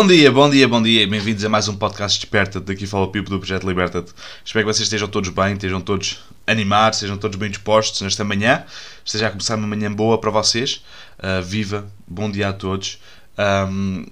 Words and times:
Bom 0.00 0.06
dia, 0.06 0.32
bom 0.32 0.48
dia, 0.48 0.66
bom 0.66 0.82
dia. 0.82 1.06
Bem-vindos 1.06 1.44
a 1.44 1.48
mais 1.50 1.68
um 1.68 1.76
podcast 1.76 2.18
Desperta. 2.18 2.58
Daqui 2.58 2.86
fala 2.86 3.04
o 3.04 3.08
Pipo 3.08 3.28
do 3.28 3.38
Projeto 3.38 3.68
Liberta-te. 3.68 4.14
Espero 4.42 4.64
que 4.64 4.72
vocês 4.72 4.86
estejam 4.86 5.06
todos 5.06 5.28
bem, 5.28 5.52
estejam 5.52 5.78
todos 5.78 6.20
animados, 6.46 6.96
estejam 6.96 7.18
todos 7.18 7.36
bem 7.36 7.50
dispostos 7.50 8.00
nesta 8.00 8.24
manhã. 8.24 8.64
Esteja 9.04 9.26
a 9.26 9.30
começar 9.30 9.56
uma 9.56 9.66
manhã 9.66 9.92
boa 9.92 10.16
para 10.16 10.30
vocês. 10.30 10.82
Uh, 11.18 11.42
viva, 11.42 11.86
bom 12.08 12.30
dia 12.30 12.48
a 12.48 12.52
todos. 12.54 12.98
Um, 13.38 14.06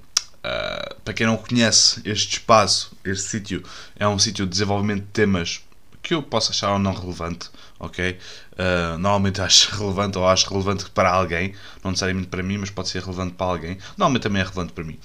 uh, 0.44 0.94
para 1.02 1.14
quem 1.14 1.26
não 1.26 1.38
conhece 1.38 2.02
este 2.04 2.34
espaço, 2.34 2.92
este 3.02 3.26
sítio, 3.26 3.62
é 3.98 4.06
um 4.06 4.18
sítio 4.18 4.44
de 4.44 4.50
desenvolvimento 4.50 5.04
de 5.04 5.10
temas 5.12 5.62
que 6.02 6.12
eu 6.12 6.22
posso 6.22 6.50
achar 6.50 6.70
ou 6.70 6.78
não 6.78 6.92
relevante, 6.92 7.48
ok? 7.78 8.18
Uh, 8.52 8.98
normalmente 8.98 9.40
acho 9.40 9.74
relevante 9.76 10.18
ou 10.18 10.26
acho 10.26 10.50
relevante 10.50 10.90
para 10.90 11.10
alguém, 11.10 11.54
não 11.82 11.90
necessariamente 11.90 12.28
para 12.28 12.42
mim, 12.42 12.58
mas 12.58 12.70
pode 12.70 12.88
ser 12.88 13.02
relevante 13.02 13.34
para 13.34 13.46
alguém. 13.46 13.78
Normalmente 13.96 14.22
também 14.22 14.40
é 14.40 14.44
relevante 14.44 14.72
para 14.72 14.84
mim. 14.84 14.98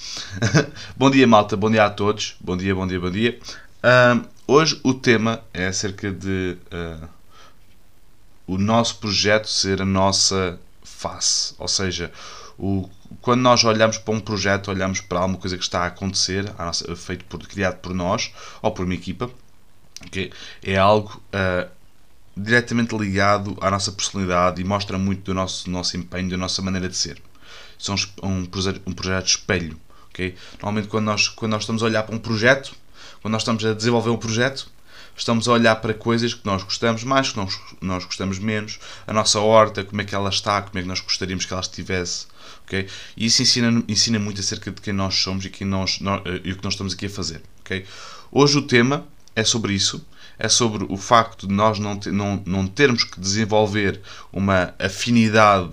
bom 0.97 1.09
dia, 1.09 1.27
malta, 1.27 1.55
bom 1.55 1.69
dia 1.69 1.85
a 1.85 1.89
todos. 1.89 2.35
Bom 2.39 2.57
dia, 2.57 2.73
bom 2.73 2.87
dia, 2.87 2.99
bom 2.99 3.11
dia. 3.11 3.39
Uh, 3.83 4.25
hoje 4.47 4.79
o 4.83 4.93
tema 4.93 5.41
é 5.53 5.67
acerca 5.67 6.11
de 6.11 6.57
uh, 6.71 7.07
o 8.47 8.57
nosso 8.57 8.97
projeto 8.97 9.47
ser 9.47 9.81
a 9.81 9.85
nossa 9.85 10.59
face, 10.83 11.53
ou 11.57 11.67
seja, 11.67 12.11
o, 12.57 12.89
quando 13.21 13.41
nós 13.41 13.63
olhamos 13.63 13.97
para 13.97 14.13
um 14.13 14.19
projeto, 14.19 14.69
olhamos 14.69 15.01
para 15.01 15.19
alguma 15.19 15.37
coisa 15.37 15.57
que 15.57 15.63
está 15.63 15.81
a 15.81 15.87
acontecer, 15.87 16.51
a 16.57 16.65
nossa, 16.65 16.95
feito 16.95 17.25
por, 17.25 17.39
criado 17.45 17.79
por 17.79 17.93
nós 17.93 18.31
ou 18.61 18.71
por 18.71 18.85
uma 18.85 18.93
equipa, 18.93 19.29
okay? 20.05 20.31
é 20.61 20.77
algo 20.77 21.21
diretamente 22.35 22.95
ligado 22.97 23.57
à 23.61 23.69
nossa 23.69 23.91
personalidade 23.91 24.61
e 24.61 24.63
mostra 24.63 24.97
muito 24.97 25.23
do 25.23 25.33
nosso, 25.33 25.69
nosso 25.69 25.95
empenho, 25.97 26.29
da 26.29 26.37
nossa 26.37 26.61
maneira 26.61 26.89
de 26.89 26.97
ser. 26.97 27.21
São 27.77 27.95
um, 28.21 28.47
um 28.85 28.93
projeto 28.93 29.27
espelho. 29.27 29.77
Okay? 30.09 30.35
Normalmente, 30.53 30.87
quando 30.87 31.05
nós, 31.05 31.27
quando 31.27 31.51
nós 31.51 31.63
estamos 31.63 31.83
a 31.83 31.85
olhar 31.85 32.03
para 32.03 32.15
um 32.15 32.19
projeto, 32.19 32.73
quando 33.21 33.33
nós 33.33 33.41
estamos 33.41 33.65
a 33.65 33.73
desenvolver 33.73 34.09
um 34.09 34.17
projeto, 34.17 34.67
estamos 35.15 35.47
a 35.47 35.51
olhar 35.51 35.75
para 35.77 35.93
coisas 35.93 36.33
que 36.33 36.45
nós 36.45 36.63
gostamos 36.63 37.03
mais, 37.03 37.31
que 37.31 37.37
nós, 37.37 37.59
nós 37.81 38.05
gostamos 38.05 38.39
menos, 38.39 38.79
a 39.05 39.13
nossa 39.13 39.39
horta, 39.39 39.83
como 39.83 40.01
é 40.01 40.05
que 40.05 40.15
ela 40.15 40.29
está, 40.29 40.61
como 40.61 40.77
é 40.79 40.81
que 40.81 40.87
nós 40.87 40.99
gostaríamos 40.99 41.45
que 41.45 41.53
ela 41.53 41.61
estivesse. 41.61 42.27
Okay? 42.65 42.87
E 43.17 43.25
isso 43.25 43.41
ensina, 43.41 43.83
ensina 43.87 44.19
muito 44.19 44.39
acerca 44.39 44.71
de 44.71 44.81
quem 44.81 44.93
nós 44.93 45.15
somos 45.15 45.45
e, 45.45 45.49
quem 45.49 45.67
nós, 45.67 45.99
nós, 45.99 46.21
e 46.43 46.51
o 46.51 46.57
que 46.57 46.63
nós 46.63 46.73
estamos 46.73 46.93
aqui 46.93 47.07
a 47.07 47.09
fazer. 47.09 47.41
Okay? 47.61 47.85
Hoje 48.31 48.57
o 48.57 48.61
tema 48.61 49.05
é 49.35 49.43
sobre 49.43 49.73
isso. 49.73 50.05
É 50.37 50.49
sobre 50.49 50.85
o 50.89 50.97
facto 50.97 51.47
de 51.47 51.53
nós 51.53 51.79
não, 51.79 51.97
ter, 51.97 52.11
não, 52.11 52.41
não 52.45 52.67
termos 52.67 53.03
que 53.03 53.19
desenvolver 53.19 54.01
uma 54.31 54.73
afinidade 54.79 55.71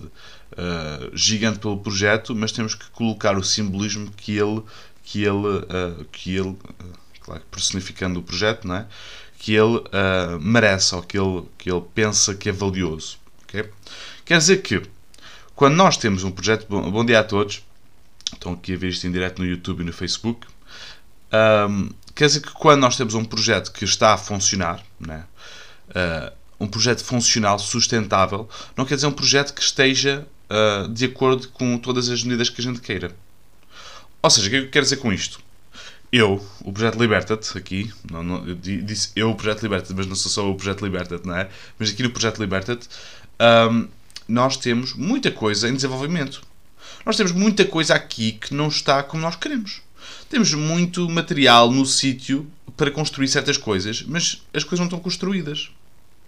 uh, 0.53 1.11
gigante 1.13 1.59
pelo 1.59 1.77
projeto, 1.77 2.35
mas 2.35 2.51
temos 2.51 2.75
que 2.75 2.89
colocar 2.91 3.37
o 3.37 3.43
simbolismo 3.43 4.11
que 4.15 4.37
ele, 4.37 4.61
que 5.03 5.23
ele, 5.23 5.47
uh, 5.47 6.05
que 6.11 6.35
ele 6.35 6.49
uh, 6.49 6.59
claro, 7.19 7.41
personificando 7.49 8.19
o 8.19 8.23
projeto, 8.23 8.67
não 8.67 8.75
é? 8.75 8.87
que 9.37 9.55
ele 9.55 9.81
merece 10.39 10.93
ou 10.93 11.01
que 11.01 11.17
ele, 11.17 11.41
que 11.57 11.71
ele 11.71 11.81
pensa 11.95 12.35
que 12.35 12.49
é 12.49 12.51
valioso. 12.51 13.17
Okay? 13.43 13.67
Quer 14.23 14.37
dizer 14.37 14.61
que 14.61 14.83
quando 15.61 15.75
nós 15.75 15.95
temos 15.95 16.23
um 16.23 16.31
projeto. 16.31 16.65
Bom, 16.67 16.89
bom 16.89 17.05
dia 17.05 17.19
a 17.19 17.23
todos. 17.23 17.63
Estão 18.33 18.53
aqui 18.53 18.73
a 18.73 18.77
ver 18.77 18.87
isto 18.87 19.05
em 19.05 19.11
direto 19.11 19.37
no 19.37 19.45
YouTube 19.47 19.81
e 19.81 19.83
no 19.83 19.93
Facebook. 19.93 20.47
Um, 21.31 21.89
quer 22.13 22.27
dizer 22.27 22.41
que 22.41 22.51
quando 22.51 22.81
nós 22.81 22.97
temos 22.97 23.13
um 23.13 23.23
projeto 23.23 23.71
que 23.71 23.85
está 23.85 24.13
a 24.13 24.17
funcionar, 24.17 24.83
né, 24.99 25.23
uh, 25.89 26.31
um 26.59 26.67
projeto 26.67 27.03
funcional, 27.03 27.57
sustentável, 27.57 28.49
não 28.75 28.85
quer 28.85 28.95
dizer 28.95 29.07
um 29.07 29.11
projeto 29.11 29.53
que 29.53 29.61
esteja 29.61 30.27
uh, 30.49 30.87
de 30.89 31.05
acordo 31.05 31.47
com 31.49 31.77
todas 31.77 32.09
as 32.09 32.23
medidas 32.23 32.49
que 32.49 32.61
a 32.61 32.63
gente 32.63 32.81
queira. 32.81 33.15
Ou 34.21 34.29
seja, 34.29 34.47
o 34.47 34.49
que 34.49 34.55
é 34.55 34.59
eu 34.59 34.69
quero 34.69 34.83
dizer 34.83 34.97
com 34.97 35.11
isto? 35.11 35.39
Eu, 36.11 36.45
o 36.65 36.73
Projeto 36.73 36.99
Liberta-te, 36.99 37.57
aqui, 37.57 37.91
não, 38.11 38.21
não, 38.21 38.45
eu 38.45 38.53
disse 38.53 39.11
eu 39.15 39.31
o 39.31 39.35
Projeto 39.35 39.63
Liberta-te, 39.63 39.93
mas 39.95 40.05
não 40.05 40.15
sou 40.15 40.29
só 40.29 40.51
o 40.51 40.55
Projeto 40.55 40.83
Liberta-te, 40.83 41.25
não 41.25 41.35
é? 41.35 41.49
Mas 41.79 41.89
aqui 41.89 42.03
no 42.03 42.09
Projeto 42.09 42.39
Liberta-te, 42.39 42.89
um, 43.71 43.87
nós 44.27 44.57
temos 44.57 44.93
muita 44.93 45.31
coisa 45.31 45.69
em 45.69 45.73
desenvolvimento. 45.73 46.43
Nós 47.05 47.15
temos 47.15 47.31
muita 47.31 47.63
coisa 47.63 47.95
aqui 47.95 48.33
que 48.33 48.53
não 48.53 48.67
está 48.67 49.01
como 49.01 49.23
nós 49.23 49.37
queremos 49.37 49.81
temos 50.29 50.53
muito 50.53 51.09
material 51.09 51.71
no 51.71 51.85
sítio 51.85 52.49
para 52.77 52.89
construir 52.89 53.27
certas 53.27 53.57
coisas, 53.57 54.03
mas 54.03 54.41
as 54.53 54.63
coisas 54.63 54.79
não 54.79 54.85
estão 54.85 54.99
construídas. 54.99 55.69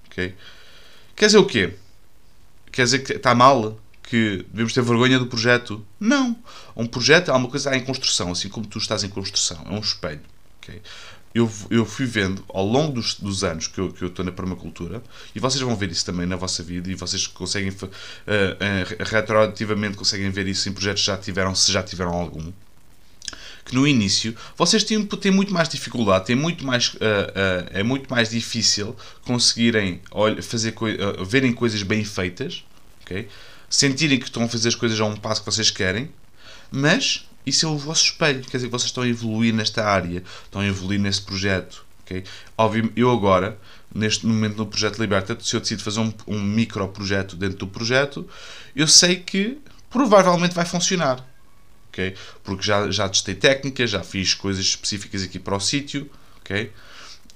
Okay? 0.07 0.35
Quer 1.15 1.27
dizer 1.27 1.37
o 1.37 1.45
quê? 1.45 1.73
Quer 2.71 2.83
dizer 2.83 2.99
que 2.99 3.13
está 3.13 3.33
mal? 3.33 3.79
Que 4.03 4.45
devemos 4.51 4.73
ter 4.73 4.83
vergonha 4.83 5.17
do 5.17 5.27
projeto? 5.27 5.85
Não. 5.99 6.35
Um 6.75 6.85
projeto 6.85 7.31
é 7.31 7.33
uma 7.33 7.47
coisa 7.47 7.75
em 7.75 7.83
construção, 7.83 8.31
assim 8.31 8.49
como 8.49 8.67
tu 8.67 8.77
estás 8.77 9.03
em 9.03 9.09
construção. 9.09 9.63
É 9.67 9.71
um 9.71 9.79
espelho. 9.79 10.21
Okay? 10.61 10.81
Eu, 11.33 11.51
eu 11.71 11.83
fui 11.83 12.05
vendo 12.05 12.45
ao 12.47 12.63
longo 12.63 12.93
dos, 12.93 13.15
dos 13.15 13.43
anos 13.43 13.65
que 13.65 13.79
eu, 13.79 13.91
que 13.91 14.03
eu 14.03 14.09
estou 14.09 14.23
na 14.23 14.31
permacultura, 14.31 15.01
e 15.33 15.39
vocês 15.39 15.61
vão 15.61 15.75
ver 15.75 15.91
isso 15.91 16.05
também 16.05 16.27
na 16.27 16.35
vossa 16.35 16.61
vida, 16.61 16.91
e 16.91 16.93
vocês 16.93 17.25
conseguem, 17.25 17.69
uh, 17.69 17.85
uh, 17.85 17.89
retroativamente, 18.99 19.97
conseguem 19.97 20.29
ver 20.29 20.47
isso 20.47 20.69
em 20.69 20.73
projetos 20.73 21.01
que 21.01 21.07
já 21.07 21.17
tiveram, 21.17 21.55
se 21.55 21.71
já 21.71 21.81
tiveram 21.81 22.13
algum 22.13 22.51
que 23.73 23.75
no 23.75 23.87
início 23.87 24.35
vocês 24.55 24.83
têm, 24.83 25.03
têm 25.03 25.31
muito 25.31 25.51
mais 25.51 25.67
dificuldade, 25.67 26.27
têm 26.27 26.35
muito 26.35 26.63
mais, 26.63 26.89
uh, 26.89 26.97
uh, 26.97 27.69
é 27.71 27.81
muito 27.81 28.09
mais 28.09 28.29
difícil 28.29 28.95
conseguirem 29.25 29.99
fazer 30.43 30.75
uh, 30.77 31.25
verem 31.25 31.51
coisas 31.51 31.81
bem 31.81 32.05
feitas, 32.05 32.63
okay? 33.01 33.27
sentirem 33.67 34.19
que 34.19 34.25
estão 34.25 34.43
a 34.43 34.47
fazer 34.47 34.69
as 34.69 34.75
coisas 34.75 34.99
a 34.99 35.05
um 35.05 35.15
passo 35.15 35.41
que 35.41 35.51
vocês 35.51 35.71
querem, 35.71 36.09
mas 36.71 37.27
isso 37.45 37.65
é 37.65 37.69
o 37.69 37.77
vosso 37.77 38.05
espelho, 38.05 38.41
quer 38.43 38.57
dizer 38.57 38.69
vocês 38.69 38.89
estão 38.89 39.03
a 39.03 39.07
evoluir 39.07 39.53
nesta 39.53 39.83
área, 39.83 40.23
estão 40.45 40.61
a 40.61 40.65
evoluir 40.65 40.99
nesse 40.99 41.21
projeto. 41.23 41.83
Okay? 42.03 42.23
Óbvio, 42.55 42.91
eu 42.95 43.09
agora, 43.09 43.57
neste 43.93 44.25
momento 44.27 44.57
no 44.57 44.67
projeto 44.67 44.99
Liberta, 44.99 45.35
se 45.41 45.55
eu 45.55 45.59
decido 45.59 45.81
fazer 45.81 45.99
um, 45.99 46.13
um 46.27 46.39
micro 46.39 46.87
projeto 46.89 47.35
dentro 47.35 47.57
do 47.57 47.67
projeto, 47.67 48.27
eu 48.75 48.87
sei 48.87 49.15
que 49.15 49.57
provavelmente 49.89 50.53
vai 50.53 50.65
funcionar 50.65 51.32
Porque 52.43 52.63
já, 52.63 52.89
já 52.89 53.07
testei 53.09 53.35
técnicas, 53.35 53.89
já 53.89 54.03
fiz 54.03 54.33
coisas 54.33 54.65
específicas 54.65 55.23
aqui 55.23 55.39
para 55.39 55.55
o 55.55 55.59
sítio? 55.59 56.09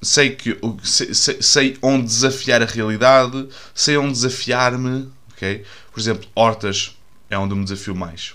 Sei, 0.01 0.35
que, 0.35 0.57
sei, 0.84 1.41
sei, 1.41 1.78
onde 1.81 2.06
desafiar 2.06 2.62
a 2.62 2.66
realidade, 2.66 3.47
sei 3.73 3.97
onde 3.97 4.13
desafiar-me? 4.13 5.09
Por 5.91 6.00
exemplo, 6.00 6.29
hortas 6.35 6.96
é 7.29 7.38
onde 7.38 7.53
eu 7.53 7.57
me 7.57 7.63
desafio 7.63 7.96
mais? 7.96 8.34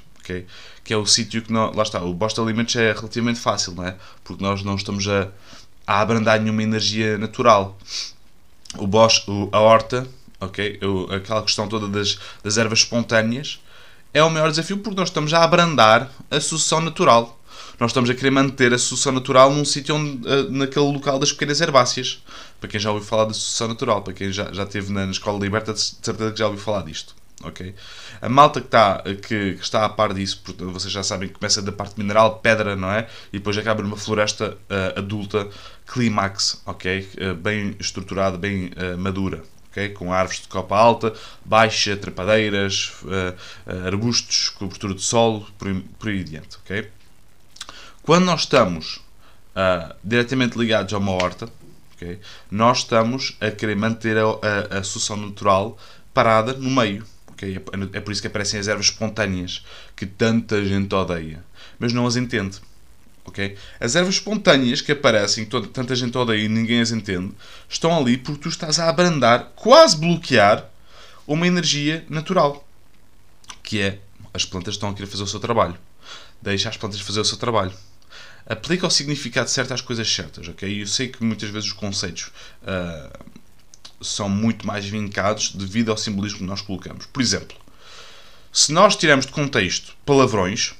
Que 0.85 0.93
é 0.93 0.97
o 0.97 1.07
sítio 1.07 1.43
que, 1.43 1.53
não, 1.53 1.73
lá 1.73 1.83
está, 1.83 2.03
o 2.03 2.13
Bosta 2.13 2.43
Alimentos 2.43 2.75
é 2.77 2.93
relativamente 2.93 3.39
fácil, 3.39 3.73
não 3.75 3.87
é? 3.87 3.97
Porque 4.25 4.43
nós 4.43 4.63
não 4.63 4.75
estamos 4.75 5.07
a, 5.09 5.29
a 5.87 6.01
abrandar 6.01 6.41
nenhuma 6.41 6.63
energia 6.63 7.17
natural. 7.19 7.79
O 8.77 8.87
Bosch, 8.87 9.25
o, 9.29 9.49
a 9.53 9.61
horta? 9.61 10.09
Eu, 10.81 11.09
aquela 11.13 11.43
questão 11.43 11.69
toda 11.69 11.87
das, 11.87 12.19
das 12.43 12.57
ervas 12.57 12.81
espontâneas, 12.81 13.61
é 14.15 14.23
o 14.23 14.31
maior 14.31 14.51
desafio 14.51 14.79
porque 14.79 14.99
nós 14.99 15.09
estamos 15.09 15.33
a 15.33 15.43
abrandar 15.43 16.11
a 16.31 16.41
sucessão 16.41 16.81
natural. 16.81 17.39
Nós 17.81 17.91
estamos 17.91 18.11
a 18.11 18.15
querer 18.15 18.31
manter 18.31 18.73
a 18.73 18.79
sucessão 18.79 19.13
natural 19.13 19.51
num 19.53 19.65
sítio 19.65 19.97
uh, 19.97 20.51
naquele 20.51 20.85
local 20.85 21.19
das 21.19 21.33
pequenas 21.33 21.61
herbáceas. 21.61 22.23
Para 22.61 22.69
quem 22.69 22.79
já 22.79 22.91
ouviu 22.91 23.07
falar 23.07 23.25
da 23.25 23.35
sucessão 23.35 23.69
natural, 23.69 24.03
para 24.03 24.13
quem 24.13 24.31
já, 24.31 24.53
já 24.53 24.63
esteve 24.63 24.93
na, 24.93 25.07
Escola 25.07 25.39
Liberta, 25.39 25.73
de 25.73 25.81
certeza 25.81 26.31
que 26.33 26.39
já 26.39 26.47
ouviu 26.47 26.63
falar 26.63 26.83
disto. 26.83 27.15
Okay? 27.43 27.75
A 28.21 28.29
malta 28.29 28.61
que 28.61 28.67
está, 28.67 29.03
que, 29.03 29.55
que, 29.55 29.63
está 29.63 29.85
a 29.85 29.89
par 29.89 30.15
disso, 30.15 30.43
porque 30.45 30.63
vocês 30.63 30.93
já 30.93 31.03
sabem 31.03 31.29
que 31.29 31.35
começa 31.35 31.61
da 31.61 31.73
parte 31.73 31.99
mineral, 31.99 32.39
pedra, 32.39 32.77
não 32.77 32.89
é? 32.93 33.09
E 33.33 33.39
depois 33.39 33.59
acaba 33.59 33.83
numa 33.83 33.97
floresta 33.97 34.57
uh, 34.71 34.99
adulta, 34.99 35.49
clímax, 35.87 36.63
ok? 36.65 37.09
Uh, 37.17 37.35
bem 37.35 37.75
estruturada, 37.81 38.39
bem 38.39 38.71
madura 38.97 39.43
okay? 39.73 39.89
com 39.89 40.13
árvores 40.13 40.43
de 40.43 40.49
copa 40.49 40.77
alta, 40.77 41.13
baixa, 41.45 41.97
trepadeiras, 41.97 42.93
uh, 43.03 43.87
arbustos, 43.87 44.51
cobertura 44.51 44.95
de 44.95 45.03
solo, 45.03 45.47
por, 45.59 45.75
por 45.99 46.09
aí 46.11 46.21
adiante. 46.21 46.59
Okay? 46.65 46.89
Quando 48.03 48.27
nós 48.27 48.43
estamos 48.43 48.97
uh, 49.57 49.95
diretamente 50.05 50.59
ligados 50.59 50.93
a 50.93 50.99
uma 50.99 51.13
horta, 51.13 51.49
okay? 51.95 52.21
nós 52.51 52.79
estamos 52.79 53.37
a 53.41 53.51
querer 53.51 53.77
manter 53.77 54.17
a, 54.19 54.25
a, 54.25 54.79
a 54.79 55.17
natural 55.17 55.77
parada 56.15 56.53
no 56.53 56.71
meio. 56.71 57.05
Okay? 57.33 57.57
É, 57.57 57.97
é 57.99 58.01
por 58.01 58.13
isso 58.13 58.21
que 58.21 58.29
aparecem 58.29 58.61
as 58.61 58.69
ervas 58.69 58.87
espontâneas, 58.87 59.65
que 59.97 60.07
tanta 60.07 60.65
gente 60.65 60.95
odeia, 60.95 61.43
mas 61.79 61.93
não 61.93 62.07
as 62.07 62.17
entende. 62.17 62.61
Okay? 63.25 63.57
As 63.79 63.95
ervas 63.95 64.15
espontâneas 64.15 64.81
que 64.81 64.93
aparecem, 64.93 65.45
toda, 65.45 65.69
tanta 65.69 65.95
gente 65.95 66.17
odeia 66.17 66.45
e 66.45 66.49
ninguém 66.49 66.81
as 66.81 66.91
entende, 66.91 67.33
estão 67.69 67.97
ali 67.97 68.17
porque 68.17 68.43
tu 68.43 68.49
estás 68.49 68.79
a 68.79 68.89
abrandar, 68.89 69.53
quase 69.55 69.97
bloquear, 69.97 70.69
uma 71.27 71.47
energia 71.47 72.05
natural. 72.09 72.67
Que 73.63 73.81
é, 73.81 73.99
as 74.35 74.45
plantas 74.45 74.75
estão 74.75 74.91
a 74.91 74.95
querer 74.95 75.07
fazer 75.07 75.23
o 75.23 75.27
seu 75.27 75.41
trabalho. 75.41 75.77
Deixa 76.41 76.69
as 76.69 76.77
plantas 76.77 77.01
fazer 77.01 77.21
o 77.21 77.25
seu 77.25 77.39
trabalho. 77.39 77.73
Aplica 78.45 78.87
o 78.87 78.91
significado 78.91 79.49
certo 79.49 79.73
às 79.73 79.81
coisas 79.81 80.13
certas, 80.13 80.49
ok? 80.49 80.83
Eu 80.83 80.87
sei 80.87 81.09
que 81.09 81.23
muitas 81.23 81.49
vezes 81.49 81.69
os 81.69 81.75
conceitos 81.75 82.33
uh, 82.63 83.25
são 84.05 84.29
muito 84.29 84.67
mais 84.67 84.85
vincados 84.85 85.53
devido 85.55 85.91
ao 85.91 85.97
simbolismo 85.97 86.39
que 86.39 86.45
nós 86.45 86.61
colocamos. 86.61 87.07
Por 87.07 87.23
exemplo, 87.23 87.57
se 88.53 88.73
nós 88.73 88.97
tirarmos 88.97 89.27
de 89.27 89.33
contexto 89.33 89.95
palavrões, 90.05 90.75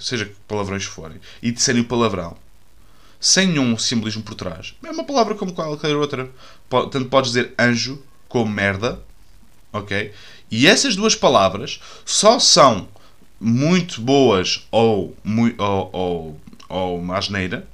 Seja 0.00 0.26
que 0.26 0.34
palavrões 0.48 0.84
forem, 0.84 1.20
e 1.42 1.50
disserem 1.50 1.82
o 1.82 1.86
palavrão, 1.86 2.36
sem 3.20 3.48
nenhum 3.48 3.76
simbolismo 3.78 4.22
por 4.22 4.34
trás, 4.34 4.74
é 4.84 4.90
uma 4.90 5.04
palavra 5.04 5.34
como 5.34 5.52
qualquer 5.52 5.96
outra. 5.96 6.30
Tanto 6.68 7.06
podes 7.06 7.30
dizer 7.32 7.54
anjo 7.58 8.02
como 8.28 8.50
merda, 8.50 9.00
ok? 9.72 10.12
E 10.50 10.66
essas 10.66 10.94
duas 10.94 11.14
palavras 11.14 11.80
só 12.04 12.38
são 12.38 12.88
muito 13.40 14.00
boas 14.00 14.66
ou, 14.70 15.16
ou, 15.58 15.90
ou, 15.92 16.40
ou 16.68 16.98
uma 16.98 17.18
asneira 17.18 17.66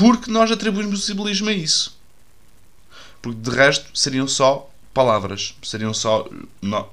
porque 0.00 0.30
nós 0.30 0.50
atribuímos 0.50 1.00
o 1.00 1.02
simbolismo 1.02 1.50
a 1.50 1.52
isso. 1.52 1.94
Porque 3.20 3.38
de 3.38 3.50
resto 3.50 3.90
seriam 3.92 4.26
só 4.26 4.70
palavras, 4.94 5.54
seriam 5.62 5.92
só 5.92 6.26
no, 6.62 6.88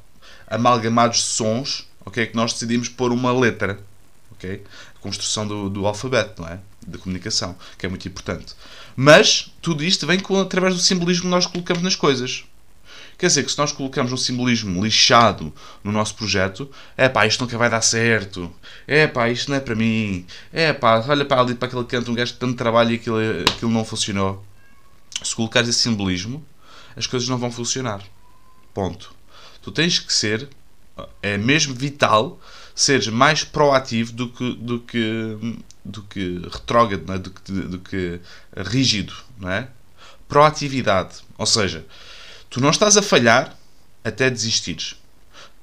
amalgamados 0.45 1.23
sons 1.23 1.86
okay, 2.07 2.25
que 2.25 2.35
nós 2.35 2.53
decidimos 2.53 2.89
pôr 2.89 3.11
uma 3.11 3.31
letra. 3.31 3.79
Okay? 4.31 4.63
A 4.95 4.99
construção 4.99 5.47
do, 5.47 5.69
do 5.69 5.85
alfabeto, 5.85 6.41
não 6.41 6.49
é? 6.49 6.59
Da 6.85 6.97
comunicação, 6.97 7.55
que 7.77 7.85
é 7.85 7.89
muito 7.89 8.07
importante. 8.07 8.55
Mas 8.95 9.51
tudo 9.61 9.83
isto 9.83 10.07
vem 10.07 10.19
com, 10.19 10.39
através 10.39 10.73
do 10.73 10.79
simbolismo 10.79 11.23
que 11.23 11.29
nós 11.29 11.45
colocamos 11.45 11.83
nas 11.83 11.95
coisas. 11.95 12.45
Quer 13.17 13.27
dizer 13.27 13.43
que 13.43 13.51
se 13.51 13.57
nós 13.57 13.71
colocamos 13.71 14.13
um 14.13 14.17
simbolismo 14.17 14.83
lixado 14.83 15.51
no 15.83 15.91
nosso 15.91 16.13
projeto, 16.15 16.69
é 16.95 17.09
pá, 17.09 17.25
isto 17.25 17.43
nunca 17.43 17.57
vai 17.57 17.69
dar 17.69 17.81
certo. 17.81 18.53
É 18.85 19.07
pá, 19.07 19.27
isto 19.27 19.49
não 19.49 19.57
é 19.57 19.59
para 19.59 19.75
mim. 19.75 20.25
É 20.53 20.71
pá, 20.71 21.03
olha 21.07 21.25
para 21.25 21.41
ali 21.41 21.55
para 21.55 21.67
aquele 21.67 21.83
canto, 21.83 22.11
um 22.11 22.15
gajo 22.15 22.33
de 22.33 22.39
tanto 22.39 22.55
trabalho 22.55 22.91
e 22.91 22.95
aquilo, 22.95 23.17
aquilo 23.41 23.71
não 23.71 23.83
funcionou. 23.83 24.45
Se 25.23 25.35
colocares 25.35 25.67
esse 25.67 25.79
simbolismo, 25.79 26.45
as 26.95 27.07
coisas 27.07 27.27
não 27.27 27.39
vão 27.39 27.51
funcionar. 27.51 28.03
Ponto. 28.71 29.11
Tu 29.63 29.71
tens 29.71 29.99
que 29.99 30.13
ser, 30.13 30.47
é 31.21 31.37
mesmo 31.37 31.73
vital, 31.73 32.39
seres 32.75 33.07
mais 33.07 33.43
proativo 33.43 34.13
do 34.13 34.29
que, 34.29 34.55
do 34.55 34.79
que, 34.79 35.57
do 35.83 36.03
que 36.03 36.41
retrógrado, 36.51 37.13
é? 37.13 37.17
do, 37.17 37.31
que, 37.31 37.51
do 37.51 37.79
que 37.79 38.19
rígido. 38.55 39.13
Não 39.37 39.49
é? 39.49 39.67
Proatividade. 40.27 41.17
Ou 41.37 41.45
seja, 41.45 41.85
Tu 42.49 42.61
não 42.61 42.69
estás 42.69 42.97
a 42.97 43.01
falhar 43.01 43.57
até 44.03 44.29
desistires. 44.29 44.95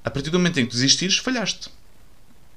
A 0.03 0.09
partir 0.09 0.29
do 0.29 0.37
momento 0.37 0.59
em 0.59 0.65
que 0.65 0.71
desistires, 0.71 1.17
falhaste. 1.17 1.69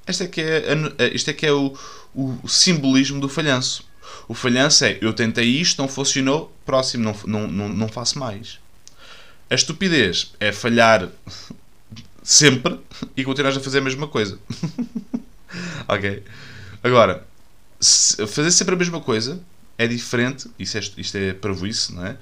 Este 0.07 0.25
é 0.25 0.27
que 0.27 0.41
é, 0.41 0.65
este 1.13 1.31
é, 1.31 1.33
que 1.33 1.47
é 1.47 1.53
o, 1.53 1.77
o 2.15 2.49
simbolismo 2.49 3.21
do 3.21 3.29
falhanço. 3.29 3.87
O 4.27 4.35
falhanço 4.35 4.85
é 4.85 4.99
eu 5.01 5.13
tentei 5.13 5.47
isto, 5.47 5.81
não 5.81 5.89
funcionou, 5.89 6.55
próximo, 6.65 7.05
não, 7.05 7.17
não, 7.27 7.49
não, 7.49 7.69
não 7.69 7.89
faço 7.89 8.19
mais. 8.19 8.59
A 9.51 9.55
estupidez 9.55 10.33
é 10.39 10.53
falhar 10.53 11.09
sempre 12.29 12.79
e 13.17 13.25
continuar 13.25 13.57
a 13.57 13.61
fazer 13.61 13.79
a 13.79 13.81
mesma 13.81 14.07
coisa. 14.07 14.39
ok? 15.89 16.23
Agora, 16.83 17.27
fazer 18.29 18.51
sempre 18.51 18.75
a 18.75 18.79
mesma 18.79 19.01
coisa 19.01 19.41
é 19.79 19.87
diferente, 19.87 20.51
isto 20.59 20.77
é, 20.77 20.81
isto 20.99 21.17
é 21.17 21.35
isso, 21.67 21.95
não 21.95 22.05
é? 22.05 22.19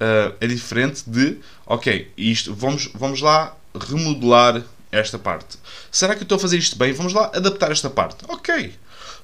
uh, 0.00 0.36
é 0.40 0.46
diferente 0.46 1.08
de, 1.08 1.38
ok, 1.64 2.12
isto, 2.18 2.54
vamos, 2.54 2.90
vamos 2.94 3.22
lá 3.22 3.56
remodelar 3.74 4.62
esta 4.92 5.18
parte. 5.18 5.58
Será 5.90 6.14
que 6.14 6.20
eu 6.20 6.24
estou 6.24 6.36
a 6.36 6.38
fazer 6.38 6.58
isto 6.58 6.76
bem? 6.76 6.92
Vamos 6.92 7.14
lá 7.14 7.30
adaptar 7.34 7.70
esta 7.72 7.88
parte. 7.88 8.24
Ok, 8.28 8.74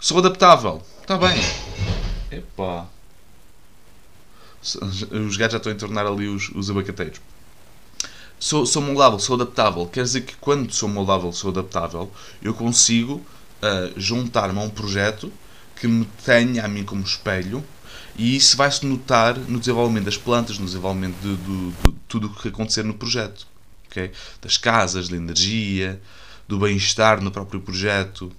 sou 0.01 0.19
adaptável. 0.19 0.83
Está 1.01 1.19
bem. 1.19 1.39
Epá. 2.31 2.87
Os 4.63 5.37
gajos 5.37 5.53
já 5.53 5.57
estão 5.59 5.73
a 5.73 5.75
tornar 5.75 6.07
ali 6.07 6.29
os, 6.29 6.49
os 6.55 6.71
abacateiros. 6.71 7.21
Sou, 8.43 8.67
sou 8.67 8.83
moldável, 8.83 9.21
sou 9.21 9.37
adaptável. 9.37 9.87
Quer 9.87 10.03
dizer 10.03 10.23
que 10.23 10.35
quando 10.35 10.73
sou 10.73 10.89
moldável, 10.89 11.33
sou 11.33 11.53
adaptável, 11.53 12.11
eu 12.43 12.53
consigo 12.53 13.25
uh, 13.63 13.93
juntar-me 13.97 14.59
a 14.59 14.63
um 14.63 14.69
projeto 14.69 15.33
que 15.77 15.87
me 15.87 16.05
tenha 16.25 16.65
a 16.65 16.69
mim 16.69 16.83
como 16.83 17.05
espelho 17.05 17.65
e 18.17 18.35
isso 18.35 18.57
vai-se 18.57 18.85
notar 18.85 19.39
no 19.39 19.61
desenvolvimento 19.61 20.07
das 20.07 20.17
plantas, 20.17 20.59
no 20.59 20.67
desenvolvimento 20.67 21.15
de, 21.21 21.37
de, 21.37 21.71
de, 21.71 21.95
tudo 22.09 22.27
o 22.27 22.35
que 22.35 22.49
acontecer 22.49 22.83
no 22.83 22.95
projeto. 22.95 23.47
Okay? 23.87 24.11
Das 24.41 24.59
casas, 24.59 25.09
da 25.09 25.17
energia, 25.17 26.03
do 26.49 26.59
bem-estar 26.59 27.21
no 27.21 27.31
próprio 27.31 27.61
projeto. 27.61 28.33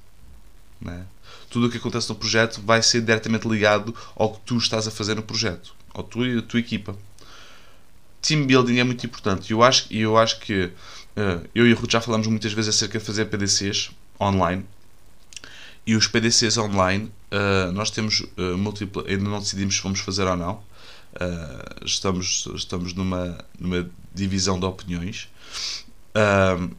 Né? 0.82 1.06
Tudo 1.50 1.68
o 1.68 1.70
que 1.70 1.78
acontece 1.78 2.10
no 2.10 2.16
projeto 2.16 2.62
vai 2.62 2.84
ser 2.84 3.00
diretamente 3.00 3.48
ligado 3.48 3.96
ao 4.18 4.34
que 4.34 4.42
tu 4.42 4.58
estás 4.58 4.86
a 4.86 4.92
fazer 4.92 5.16
no 5.16 5.24
projeto, 5.24 5.74
ao 5.94 6.04
tu 6.04 6.26
e 6.26 6.40
a 6.40 6.42
tua 6.42 6.60
equipa. 6.60 6.94
Team 8.24 8.48
building 8.48 8.80
é 8.80 8.84
muito 8.84 9.06
importante. 9.06 9.52
Eu 9.52 9.62
acho, 9.62 9.86
eu 9.94 10.18
acho 10.18 10.40
que 10.40 10.66
uh, 10.66 11.48
eu 11.54 11.68
e 11.68 11.74
o 11.74 11.76
Ruth 11.76 11.92
já 11.92 12.02
falamos 12.02 12.26
muitas 12.26 12.54
vezes 12.54 12.74
acerca 12.74 12.98
de 12.98 13.06
fazer 13.06 13.26
PDCs 13.26 13.92
online 14.20 14.66
e 15.86 15.96
os 15.96 16.08
PDCs 16.08 16.58
online, 16.58 17.12
uh, 17.32 17.72
nós 17.74 17.92
temos 17.92 18.22
uh, 18.22 18.58
múltipla, 18.58 19.04
ainda 19.08 19.30
não 19.30 19.40
decidimos 19.40 19.76
se 19.76 19.84
vamos 19.84 20.00
fazer 20.00 20.24
ou 20.24 20.38
não. 20.38 20.64
Uh, 21.14 21.86
estamos, 21.86 22.48
estamos 22.56 22.94
numa, 22.94 23.38
numa 23.60 23.90
divisão 24.14 24.60
de 24.60 24.66
opiniões. 24.66 25.28
Uh, 26.16 26.74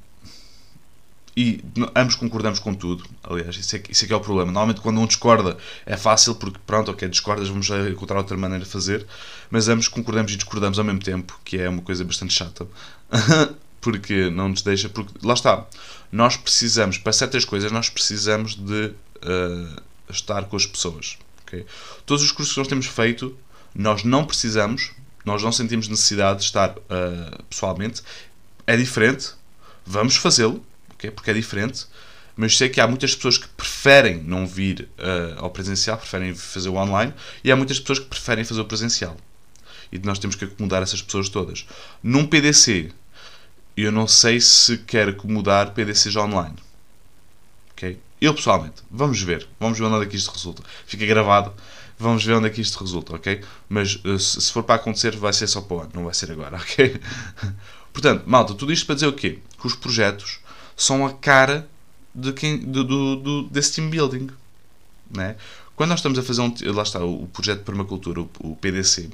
e 1.36 1.60
ambos 1.96 2.14
concordamos 2.14 2.58
com 2.58 2.72
tudo. 2.74 3.04
Aliás, 3.22 3.56
isso 3.56 3.76
é, 3.76 3.82
isso 3.90 4.04
é 4.04 4.08
que 4.08 4.12
é 4.12 4.16
o 4.16 4.20
problema. 4.20 4.52
Normalmente, 4.52 4.80
quando 4.80 5.00
um 5.00 5.06
discorda, 5.06 5.56
é 5.84 5.96
fácil 5.96 6.36
porque, 6.36 6.58
pronto, 6.64 6.90
ok, 6.90 7.08
discordas, 7.08 7.48
vamos 7.48 7.68
encontrar 7.90 8.18
outra 8.18 8.36
maneira 8.36 8.64
de 8.64 8.70
fazer. 8.70 9.04
Mas 9.50 9.68
ambos 9.68 9.88
concordamos 9.88 10.32
e 10.32 10.36
discordamos 10.36 10.78
ao 10.78 10.84
mesmo 10.84 11.00
tempo, 11.00 11.38
que 11.44 11.58
é 11.58 11.68
uma 11.68 11.82
coisa 11.82 12.04
bastante 12.04 12.32
chata. 12.32 12.66
porque 13.80 14.30
não 14.30 14.48
nos 14.48 14.62
deixa. 14.62 14.88
Porque, 14.88 15.12
lá 15.22 15.34
está, 15.34 15.66
nós 16.10 16.36
precisamos, 16.36 16.98
para 16.98 17.12
certas 17.12 17.44
coisas, 17.44 17.70
nós 17.70 17.90
precisamos 17.90 18.54
de 18.54 18.86
uh, 18.86 19.82
estar 20.08 20.44
com 20.44 20.56
as 20.56 20.64
pessoas. 20.64 21.18
Okay? 21.42 21.66
Todos 22.06 22.24
os 22.24 22.32
cursos 22.32 22.54
que 22.54 22.60
nós 22.60 22.68
temos 22.68 22.86
feito, 22.86 23.36
nós 23.74 24.04
não 24.04 24.24
precisamos, 24.24 24.92
nós 25.24 25.42
não 25.42 25.52
sentimos 25.52 25.88
necessidade 25.88 26.38
de 26.38 26.44
estar 26.46 26.70
uh, 26.70 27.42
pessoalmente. 27.50 28.02
É 28.66 28.76
diferente, 28.76 29.32
vamos 29.84 30.16
fazê-lo, 30.16 30.64
porque 31.10 31.30
é 31.30 31.34
diferente. 31.34 31.86
Mas 32.36 32.56
sei 32.56 32.68
que 32.68 32.80
há 32.80 32.88
muitas 32.88 33.14
pessoas 33.14 33.38
que 33.38 33.46
preferem 33.48 34.20
não 34.22 34.46
vir 34.46 34.88
uh, 34.98 35.44
ao 35.44 35.50
presencial, 35.50 35.96
preferem 35.96 36.34
fazer 36.34 36.68
o 36.68 36.74
online, 36.74 37.14
e 37.44 37.52
há 37.52 37.56
muitas 37.56 37.78
pessoas 37.78 38.00
que 38.00 38.06
preferem 38.06 38.44
fazer 38.44 38.60
o 38.60 38.64
presencial. 38.64 39.16
E 39.92 39.98
nós 40.00 40.18
temos 40.18 40.34
que 40.34 40.44
acomodar 40.44 40.82
essas 40.82 41.00
pessoas 41.00 41.28
todas. 41.28 41.64
Num 42.02 42.26
PDC, 42.26 42.90
eu 43.76 43.92
não 43.92 44.08
sei 44.08 44.40
se 44.40 44.78
quero 44.78 45.12
acomodar 45.12 45.72
PDCs 45.72 46.16
online. 46.16 46.56
Ok? 47.70 47.98
Eu 48.20 48.34
pessoalmente, 48.34 48.82
vamos 48.90 49.22
ver. 49.22 49.46
Vamos 49.60 49.78
ver 49.78 49.84
onde 49.84 50.04
é 50.04 50.08
que 50.08 50.16
isto 50.16 50.32
resulta. 50.32 50.62
Fica 50.86 51.06
gravado. 51.06 51.52
Vamos 51.98 52.24
ver 52.24 52.34
onde 52.34 52.48
é 52.48 52.50
que 52.50 52.60
isto 52.60 52.78
resulta, 52.80 53.14
ok? 53.14 53.40
Mas 53.68 53.96
uh, 54.04 54.18
se 54.18 54.52
for 54.52 54.64
para 54.64 54.74
acontecer, 54.74 55.16
vai 55.16 55.32
ser 55.32 55.46
só 55.46 55.60
para 55.60 55.76
o 55.76 55.80
ano, 55.80 55.90
não 55.94 56.04
vai 56.04 56.14
ser 56.14 56.30
agora, 56.32 56.56
ok? 56.60 57.00
Portanto, 57.92 58.24
malta, 58.26 58.54
tudo 58.54 58.72
isto 58.72 58.84
para 58.86 58.96
dizer 58.96 59.06
o 59.06 59.12
quê? 59.12 59.38
Que 59.60 59.66
os 59.66 59.76
projetos 59.76 60.40
são 60.76 61.06
a 61.06 61.12
cara 61.12 61.68
de 62.14 62.32
quem, 62.32 62.58
do, 62.58 62.84
do, 62.84 63.16
do 63.16 63.42
desse 63.44 63.74
team 63.74 63.90
building. 63.90 64.28
Né? 65.10 65.36
Quando 65.76 65.90
nós 65.90 65.98
estamos 65.98 66.16
a 66.18 66.22
fazer 66.22 66.40
um. 66.40 66.54
Lá 66.72 66.84
está, 66.84 67.04
o 67.04 67.26
projeto 67.26 67.58
de 67.58 67.64
permacultura, 67.64 68.20
o, 68.20 68.56
PDC, 68.60 69.10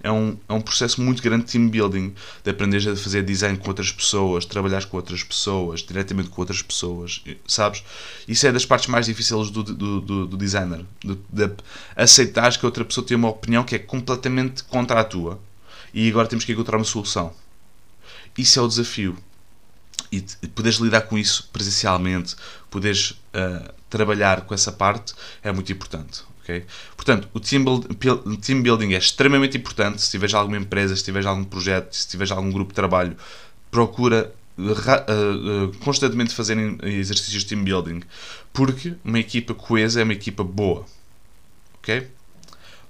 é 0.00 0.12
um, 0.12 0.36
é 0.48 0.52
um 0.52 0.60
processo 0.60 1.02
muito 1.02 1.20
grande 1.20 1.44
de 1.44 1.52
team 1.52 1.68
building, 1.68 2.14
de 2.44 2.50
aprender 2.50 2.88
a 2.88 2.94
fazer 2.94 3.24
design 3.24 3.58
com 3.58 3.66
outras 3.66 3.90
pessoas, 3.90 4.44
trabalhar 4.44 4.84
com 4.84 4.96
outras 4.96 5.24
pessoas, 5.24 5.80
diretamente 5.80 6.28
com 6.28 6.40
outras 6.40 6.62
pessoas, 6.62 7.20
sabes? 7.48 7.82
Isso 8.28 8.46
é 8.46 8.52
das 8.52 8.64
partes 8.64 8.88
mais 8.88 9.06
difíceis 9.06 9.50
do, 9.50 9.64
do, 9.64 10.00
do, 10.00 10.26
do 10.28 10.36
designer, 10.36 10.84
de, 11.04 11.18
de 11.32 11.50
aceitar 11.96 12.56
que 12.56 12.64
outra 12.64 12.84
pessoa 12.84 13.04
tem 13.04 13.16
uma 13.16 13.30
opinião 13.30 13.64
que 13.64 13.74
é 13.74 13.78
completamente 13.80 14.62
contra 14.62 15.00
a 15.00 15.04
tua 15.04 15.40
e 15.92 16.08
agora 16.08 16.28
temos 16.28 16.44
que 16.44 16.52
encontrar 16.52 16.76
uma 16.76 16.84
solução. 16.84 17.32
Isso 18.38 18.60
é 18.60 18.62
o 18.62 18.68
desafio. 18.68 19.16
E 20.16 20.48
poderes 20.48 20.78
lidar 20.78 21.02
com 21.02 21.18
isso 21.18 21.48
presencialmente, 21.52 22.36
poderes 22.70 23.10
uh, 23.10 23.72
trabalhar 23.88 24.42
com 24.42 24.54
essa 24.54 24.70
parte 24.70 25.14
é 25.42 25.50
muito 25.52 25.72
importante. 25.72 26.22
Okay? 26.42 26.64
Portanto, 26.96 27.28
o 27.32 27.40
team, 27.40 27.64
build, 27.64 27.96
team 28.38 28.62
building 28.62 28.92
é 28.92 28.98
extremamente 28.98 29.56
importante. 29.56 30.02
Se 30.02 30.10
tiveres 30.10 30.34
alguma 30.34 30.58
empresa, 30.58 30.94
se 30.94 31.02
tiveres 31.02 31.26
algum 31.26 31.44
projeto, 31.44 31.92
se 31.92 32.06
tiveres 32.06 32.30
algum 32.30 32.50
grupo 32.50 32.70
de 32.70 32.74
trabalho, 32.74 33.16
procura 33.70 34.32
uh, 34.58 34.62
uh, 34.62 35.78
constantemente 35.78 36.34
fazer 36.34 36.56
exercícios 36.84 37.42
de 37.42 37.48
team 37.48 37.64
building, 37.64 38.02
porque 38.52 38.94
uma 39.04 39.18
equipa 39.18 39.54
coesa 39.54 40.00
é 40.00 40.04
uma 40.04 40.12
equipa 40.12 40.44
boa. 40.44 40.84
Ok? 41.78 42.08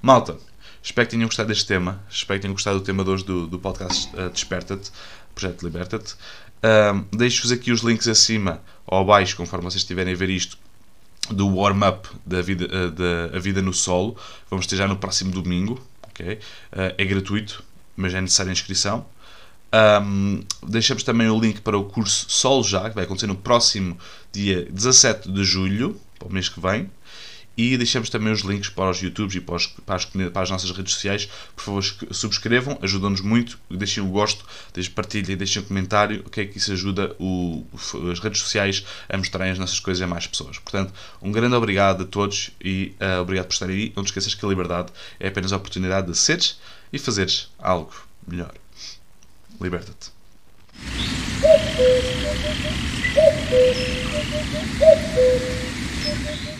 Malta, 0.02 0.36
espero 0.84 1.08
que 1.08 1.12
tenham 1.12 1.26
gostado 1.26 1.48
deste 1.48 1.66
tema. 1.66 2.00
Espero 2.10 2.38
que 2.38 2.42
tenham 2.42 2.54
gostado 2.54 2.78
do 2.78 2.84
tema 2.84 3.02
de 3.02 3.10
hoje 3.10 3.24
do, 3.24 3.46
do 3.46 3.58
podcast 3.58 4.08
uh, 4.14 4.28
Desperta-te, 4.30 4.92
Projeto 5.34 5.62
Liberta-te. 5.62 6.12
Uh, 6.12 7.04
Deixo-vos 7.16 7.50
aqui 7.50 7.72
os 7.72 7.80
links 7.80 8.06
acima 8.06 8.62
ou 8.86 9.00
abaixo, 9.00 9.36
conforme 9.36 9.64
vocês 9.64 9.82
estiverem 9.82 10.12
a 10.12 10.16
ver 10.16 10.28
isto, 10.28 10.58
do 11.30 11.48
warm-up 11.48 12.06
da 12.26 12.42
vida, 12.42 12.68
eh, 12.70 12.90
da 12.90 13.36
a 13.36 13.40
vida 13.40 13.62
no 13.62 13.72
solo. 13.72 14.14
Vamos 14.50 14.66
ter 14.66 14.76
já 14.76 14.86
no 14.86 14.96
próximo 14.96 15.32
domingo. 15.32 15.82
Okay? 16.10 16.34
Uh, 16.34 16.94
é 16.98 17.04
gratuito, 17.06 17.64
mas 17.96 18.12
é 18.14 18.20
necessária 18.20 18.52
inscrição. 18.52 19.06
Um, 19.74 20.44
deixamos 20.62 21.02
também 21.02 21.28
o 21.28 21.40
link 21.40 21.60
para 21.60 21.76
o 21.76 21.84
curso 21.84 22.26
Sol 22.28 22.62
Já, 22.62 22.88
que 22.88 22.94
vai 22.94 23.04
acontecer 23.04 23.26
no 23.26 23.34
próximo 23.34 23.98
dia 24.30 24.68
17 24.70 25.32
de 25.32 25.42
julho, 25.42 26.00
para 26.18 26.28
o 26.28 26.32
mês 26.32 26.48
que 26.48 26.60
vem. 26.60 26.88
E 27.56 27.76
deixamos 27.76 28.10
também 28.10 28.32
os 28.32 28.40
links 28.40 28.68
para 28.68 28.90
os 28.90 29.00
YouTubes 29.00 29.36
e 29.36 29.40
para, 29.40 29.54
os, 29.54 29.66
para, 29.66 29.94
as, 29.94 30.04
para 30.04 30.42
as, 30.42 30.50
nossas 30.50 30.70
redes 30.72 30.94
sociais. 30.94 31.28
Por 31.54 31.62
favor, 31.62 31.84
subscrevam, 32.10 32.78
ajudam-nos 32.82 33.20
muito. 33.20 33.58
Deixem 33.70 34.02
o 34.02 34.06
gosto, 34.06 34.44
deixem 34.72 34.92
partilha 34.92 35.36
deixem 35.36 35.62
um 35.62 35.64
comentário. 35.64 36.22
O 36.26 36.30
que 36.30 36.40
é 36.40 36.46
que 36.46 36.58
isso 36.58 36.72
ajuda 36.72 37.14
o, 37.18 37.64
as 38.10 38.18
redes 38.18 38.40
sociais 38.40 38.84
a 39.08 39.16
mostrarem 39.16 39.52
as 39.52 39.58
nossas 39.58 39.78
coisas 39.78 40.02
a 40.02 40.06
mais 40.06 40.26
pessoas. 40.26 40.58
Portanto, 40.58 40.92
um 41.22 41.30
grande 41.30 41.54
obrigado 41.54 42.02
a 42.02 42.06
todos 42.06 42.50
e 42.60 42.94
uh, 43.00 43.20
obrigado 43.20 43.46
por 43.46 43.52
estarem 43.52 43.76
aí. 43.76 43.92
Não 43.94 44.02
te 44.02 44.08
esqueças 44.08 44.34
que 44.34 44.44
a 44.44 44.48
liberdade 44.48 44.92
é 45.20 45.28
apenas 45.28 45.52
a 45.52 45.56
oportunidade 45.56 46.08
de 46.10 46.18
seres 46.18 46.58
e 46.92 46.98
fazeres 46.98 47.50
algo 47.58 47.94
melhor. 48.26 48.52
Liberta-te. 49.60 50.12